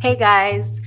guys, 0.00 0.80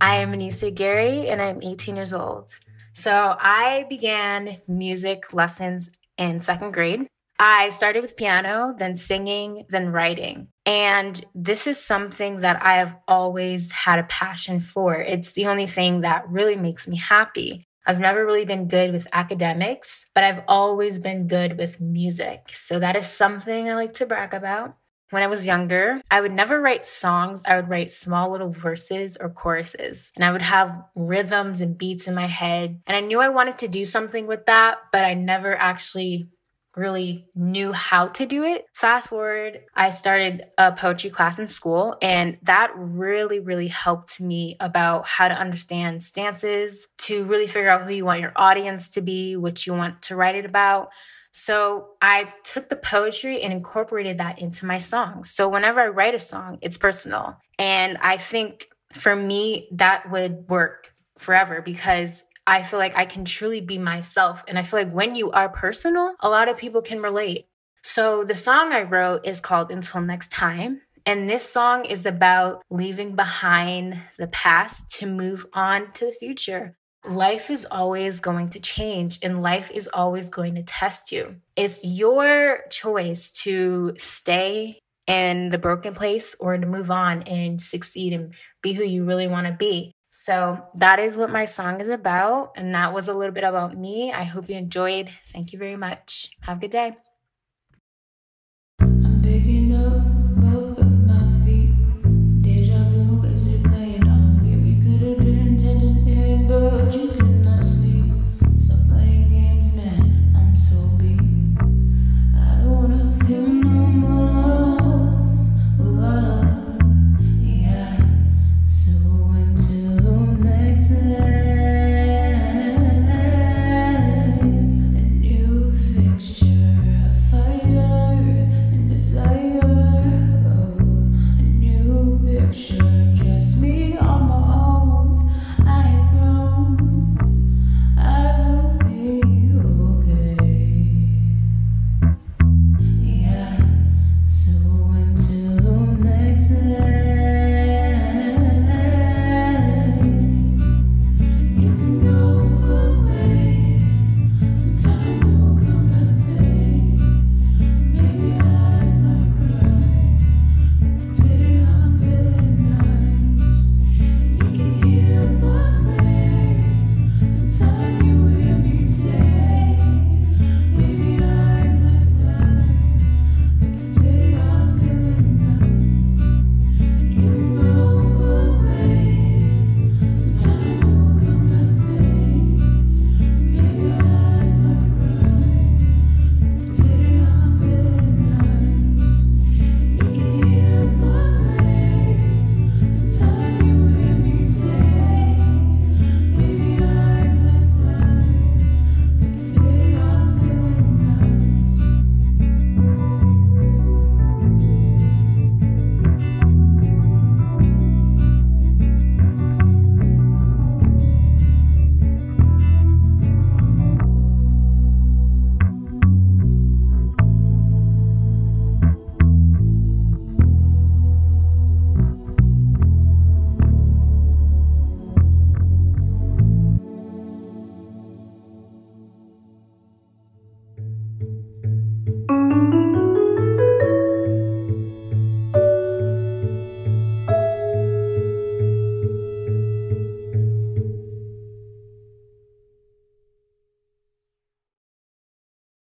I 0.00 0.16
am 0.16 0.32
Ahnecia 0.32 0.74
Gary 0.74 1.28
and 1.28 1.40
I'm 1.40 1.62
18 1.62 1.96
years 1.96 2.12
old. 2.12 2.58
So 2.92 3.36
I 3.38 3.86
began 3.88 4.56
music 4.66 5.32
lessons 5.32 5.90
in 6.18 6.40
second 6.40 6.72
grade. 6.72 7.06
I 7.38 7.68
started 7.68 8.00
with 8.00 8.16
piano, 8.16 8.74
then 8.76 8.96
singing, 8.96 9.66
then 9.68 9.92
writing. 9.92 10.48
And 10.64 11.22
this 11.34 11.66
is 11.66 11.78
something 11.78 12.40
that 12.40 12.62
I 12.62 12.78
have 12.78 12.96
always 13.06 13.70
had 13.70 13.98
a 13.98 14.04
passion 14.04 14.60
for. 14.60 14.94
It's 14.96 15.32
the 15.32 15.46
only 15.46 15.66
thing 15.66 16.00
that 16.00 16.28
really 16.28 16.56
makes 16.56 16.88
me 16.88 16.96
happy. 16.96 17.64
I've 17.86 18.00
never 18.00 18.24
really 18.24 18.44
been 18.46 18.66
good 18.66 18.90
with 18.90 19.06
academics, 19.12 20.06
but 20.14 20.24
I've 20.24 20.42
always 20.48 20.98
been 20.98 21.28
good 21.28 21.56
with 21.56 21.80
music. 21.80 22.48
So 22.48 22.78
that 22.80 22.96
is 22.96 23.06
something 23.06 23.70
I 23.70 23.74
like 23.74 23.94
to 23.94 24.06
brag 24.06 24.34
about. 24.34 24.76
When 25.10 25.22
I 25.22 25.28
was 25.28 25.46
younger, 25.46 26.00
I 26.10 26.20
would 26.20 26.32
never 26.32 26.60
write 26.60 26.84
songs. 26.84 27.42
I 27.46 27.56
would 27.56 27.68
write 27.68 27.90
small 27.90 28.30
little 28.30 28.50
verses 28.50 29.16
or 29.16 29.30
choruses, 29.30 30.10
and 30.16 30.24
I 30.24 30.32
would 30.32 30.42
have 30.42 30.82
rhythms 30.96 31.60
and 31.60 31.78
beats 31.78 32.08
in 32.08 32.14
my 32.14 32.26
head. 32.26 32.80
And 32.86 32.96
I 32.96 33.00
knew 33.00 33.20
I 33.20 33.28
wanted 33.28 33.58
to 33.58 33.68
do 33.68 33.84
something 33.84 34.26
with 34.26 34.46
that, 34.46 34.78
but 34.90 35.04
I 35.04 35.14
never 35.14 35.54
actually 35.54 36.28
really 36.76 37.26
knew 37.34 37.72
how 37.72 38.08
to 38.08 38.26
do 38.26 38.44
it. 38.44 38.66
Fast 38.74 39.08
forward, 39.08 39.60
I 39.74 39.90
started 39.90 40.44
a 40.58 40.72
poetry 40.72 41.10
class 41.10 41.38
in 41.38 41.46
school, 41.46 41.96
and 42.02 42.38
that 42.42 42.70
really, 42.76 43.40
really 43.40 43.68
helped 43.68 44.20
me 44.20 44.56
about 44.60 45.06
how 45.06 45.28
to 45.28 45.34
understand 45.34 46.02
stances, 46.02 46.88
to 47.06 47.24
really 47.24 47.46
figure 47.46 47.70
out 47.70 47.82
who 47.82 47.92
you 47.92 48.04
want 48.04 48.20
your 48.20 48.32
audience 48.36 48.88
to 48.90 49.00
be, 49.00 49.36
what 49.36 49.66
you 49.66 49.72
want 49.72 50.02
to 50.02 50.16
write 50.16 50.34
it 50.34 50.44
about. 50.44 50.90
So 51.32 51.88
I 52.00 52.32
took 52.44 52.68
the 52.68 52.76
poetry 52.76 53.42
and 53.42 53.52
incorporated 53.52 54.18
that 54.18 54.38
into 54.38 54.64
my 54.64 54.78
songs. 54.78 55.30
So 55.30 55.48
whenever 55.48 55.80
I 55.80 55.88
write 55.88 56.14
a 56.14 56.18
song, 56.18 56.58
it's 56.62 56.78
personal. 56.78 57.36
And 57.58 57.98
I 58.00 58.16
think 58.16 58.68
for 58.92 59.14
me, 59.14 59.68
that 59.72 60.10
would 60.10 60.48
work 60.48 60.92
forever 61.18 61.60
because 61.60 62.24
I 62.46 62.62
feel 62.62 62.78
like 62.78 62.96
I 62.96 63.04
can 63.04 63.24
truly 63.24 63.60
be 63.60 63.76
myself. 63.76 64.44
And 64.48 64.58
I 64.58 64.62
feel 64.62 64.80
like 64.80 64.92
when 64.92 65.14
you 65.14 65.30
are 65.30 65.48
personal, 65.48 66.14
a 66.20 66.30
lot 66.30 66.48
of 66.48 66.56
people 66.56 66.80
can 66.80 67.02
relate. 67.02 67.46
So 67.82 68.24
the 68.24 68.34
song 68.34 68.72
I 68.72 68.82
wrote 68.82 69.26
is 69.26 69.40
called 69.40 69.70
Until 69.70 70.00
Next 70.00 70.30
Time. 70.30 70.80
And 71.04 71.28
this 71.28 71.48
song 71.48 71.84
is 71.84 72.06
about 72.06 72.62
leaving 72.70 73.14
behind 73.14 74.00
the 74.18 74.26
past 74.28 74.90
to 74.98 75.06
move 75.06 75.44
on 75.52 75.92
to 75.92 76.06
the 76.06 76.12
future 76.12 76.76
life 77.04 77.50
is 77.50 77.66
always 77.70 78.20
going 78.20 78.48
to 78.50 78.60
change 78.60 79.18
and 79.22 79.42
life 79.42 79.70
is 79.70 79.88
always 79.92 80.28
going 80.28 80.54
to 80.56 80.62
test 80.62 81.12
you. 81.12 81.36
It's 81.56 81.84
your 81.84 82.60
choice 82.70 83.30
to 83.42 83.94
stay 83.98 84.78
in 85.06 85.50
the 85.50 85.58
broken 85.58 85.94
place 85.94 86.34
or 86.40 86.58
to 86.58 86.66
move 86.66 86.90
on 86.90 87.22
and 87.22 87.60
succeed 87.60 88.12
and 88.12 88.34
be 88.62 88.72
who 88.72 88.84
you 88.84 89.04
really 89.04 89.28
want 89.28 89.46
to 89.46 89.52
be. 89.52 89.92
So 90.10 90.66
that 90.74 90.98
is 90.98 91.16
what 91.16 91.30
my 91.30 91.44
song 91.44 91.80
is 91.80 91.88
about. 91.88 92.52
And 92.56 92.74
that 92.74 92.92
was 92.92 93.06
a 93.06 93.14
little 93.14 93.34
bit 93.34 93.44
about 93.44 93.76
me. 93.76 94.12
I 94.12 94.24
hope 94.24 94.48
you 94.48 94.56
enjoyed. 94.56 95.08
Thank 95.26 95.52
you 95.52 95.58
very 95.58 95.76
much. 95.76 96.30
Have 96.40 96.58
a 96.58 96.60
good 96.60 96.70
day. 96.70 96.96